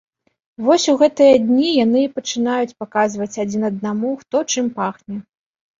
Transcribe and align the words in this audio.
Вось 0.67 0.85
у 0.93 0.95
гэтыя 1.01 1.35
дні 1.43 1.69
яны 1.85 1.99
і 2.07 2.09
пачынаюць 2.17 2.75
паказваць 2.81 3.33
адзін 3.45 3.71
аднаму, 3.73 4.09
хто 4.25 4.47
чым 4.51 4.65
пахне. 4.81 5.25